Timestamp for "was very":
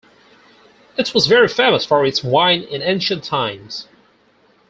1.13-1.47